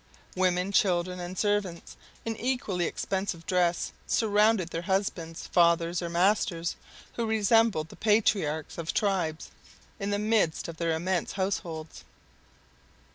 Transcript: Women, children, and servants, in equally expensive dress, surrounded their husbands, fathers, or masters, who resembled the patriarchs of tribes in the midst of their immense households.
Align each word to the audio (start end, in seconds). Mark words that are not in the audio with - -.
Women, 0.35 0.71
children, 0.71 1.19
and 1.19 1.37
servants, 1.37 1.95
in 2.25 2.35
equally 2.37 2.85
expensive 2.87 3.45
dress, 3.45 3.91
surrounded 4.07 4.69
their 4.71 4.81
husbands, 4.81 5.45
fathers, 5.45 6.01
or 6.01 6.09
masters, 6.09 6.75
who 7.17 7.27
resembled 7.27 7.89
the 7.89 7.95
patriarchs 7.95 8.79
of 8.79 8.95
tribes 8.95 9.51
in 9.99 10.09
the 10.09 10.17
midst 10.17 10.67
of 10.67 10.77
their 10.77 10.93
immense 10.95 11.33
households. 11.33 12.03